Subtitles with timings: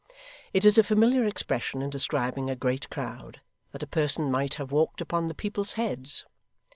[0.51, 3.39] It is a familiar expression in describing a great crowd,
[3.71, 6.25] that a person might have walked upon the people's heads.